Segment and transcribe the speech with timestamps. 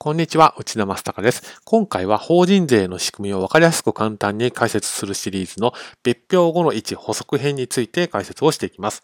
[0.00, 1.60] こんにちは、内田正孝です。
[1.64, 5.72] 今回は法人税の仕組みをわかりやすく簡単に解説するシリーズの
[6.04, 9.02] 別表後の位置補足編について解説をしていきます。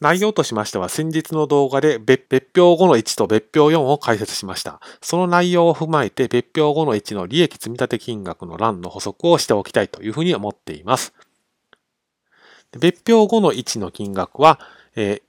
[0.00, 2.22] 内容としましては先日の動画で別
[2.56, 4.80] 表後の1と別表4を解説しました。
[5.02, 11.12] その内容を踏まえて別表後の1の利益積立金額の欄の補足をしておきたいというふうに思っています。
[12.78, 14.60] 別表後の1の金額は、
[14.94, 15.22] え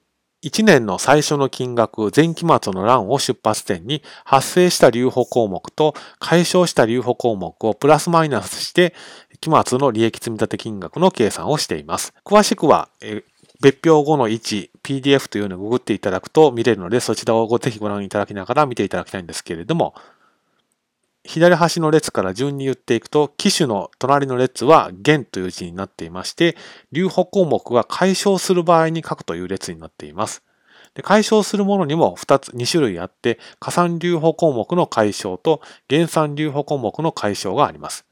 [0.43, 8.93] 1年の最初の金額、前期末の欄を出発点に発生した留保項目と解消した留保項目をプラスマイナスして、
[9.41, 12.13] 期末の利益積立金額の計算をしています。
[12.23, 12.89] 詳しくは、
[13.61, 19.95] 別表後の1、PDF というのをググっていただくと見れるので、そちらをぜひご覧いただきながら見ていただきたいんですけれども、
[21.27, 26.55] 左端の列から順に言っていくと、機種の隣の列は減という字になっていまして、
[26.93, 30.41] 留保項目が解消する場合に書くという列になっています。
[30.95, 38.05] で解消するものにも2つ、2種類あって、加算留保項目の解消と減算留保項目の解消があります。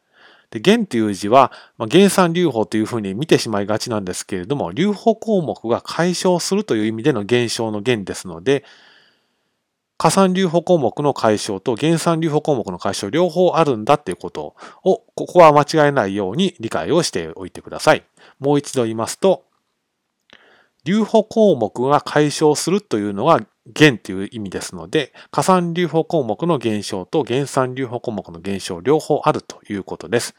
[0.51, 8.65] で、減という字は、まあ、減算留保というふうに見てしまいがちなんですけれども、留保項目が解消するという意味での減少の減ですので、
[9.97, 18.03] 加算留保項目の解消と減算留保項目の解消両方あるんだっていうことを、ここは間違えないように理解をしておいてください。
[18.39, 19.45] もう一度言いますと、
[20.83, 30.35] 留保項目が解消するというのは減という意味ですので、加算留保項目の減少と減算留保項目の減少両方あるということです。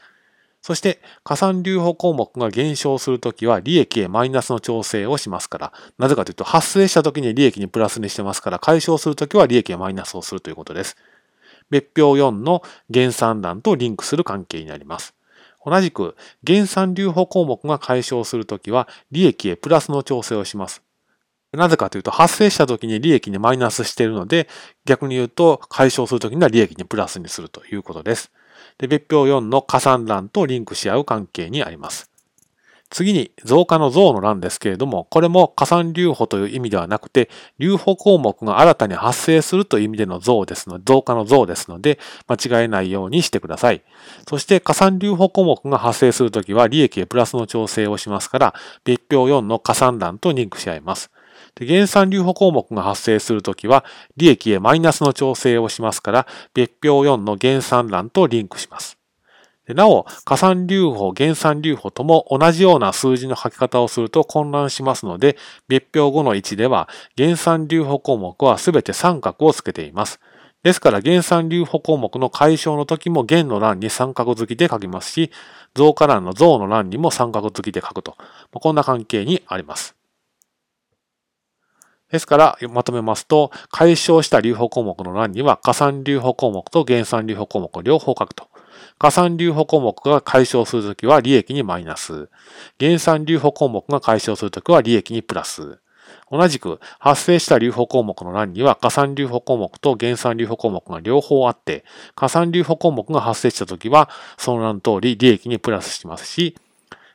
[0.67, 10.97] そして、加算留保項目が減少するときは、利益へマイナスの調整をしますから、なぜかというと、発生したときに利益にプラスにしてますから、解消するときは利益へマイナスをするということです。
[11.69, 15.13] 別表4の減算欄とリンクする関係になります。
[15.65, 20.83] 同じく、減算留保項目が解消するときは、利益へプラスの調整をします。
[21.53, 24.49] なぜかというと、発生したときに利益にマイナスしているので、
[24.83, 28.33] 逆に言うと、解消するときには利益にプラスにするということです。
[28.77, 32.11] で、別表4の加算欄とリンクし合う関係にあります。
[32.89, 37.29] 次に、増加の増の欄ですけれども、これも加算留保という意味ではなくて、
[37.59, 43.81] 留保項目が新たに発生するという意味での増ですので、増加の増ですので、間違えないようにしてください。
[44.27, 48.53] そして、加算留保項目が発生するときは、利益へプラスの調整をしますから、
[48.85, 51.11] 別表4の加算欄とリンクし合います。
[51.57, 53.83] で減算留保項目が発生するときは、
[54.15, 58.97] 利益へマイナスの調整をしますから、別表4の減算欄とリンクします。
[59.65, 65.35] でなお、加算留保、減算留保とも同じような数字の書き方をすると混乱しますので、
[65.67, 70.19] 別表後の位置では、減算留保項目はすべて三角をつけています。
[70.63, 75.31] ですから、減算留保項目の解消の時も減の欄に三角付きで書きますし、
[75.73, 78.15] 増加欄の増の欄にも三角付きで書くと。
[78.53, 79.96] こんな関係にあります。
[82.11, 88.47] ですから、まとめますと、解消した留保項目の欄には、加算留保項目と減算留保項目を両方書くと。
[88.97, 92.29] 加算留保項目が解消するときは利益にマイナス。
[92.77, 95.79] 減算留保項目が解消するときは利益にプラス。
[96.31, 101.85] 同じく、発生した留保項目の欄には、加算留保項目と減算留保項目が両方あって、
[102.15, 106.55] 加算留保項目が発生したときは、その名の通り利益にプラスしますし、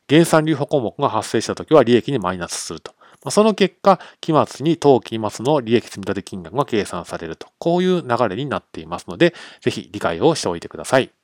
[0.09, 2.93] 減算留保項目が発生したときは利益にマイナスすると。
[3.31, 11.22] その結果、期末に当期末の利益積立金額が計算されると、こういう流れになっていますので、ぜひ理解をしておいてください。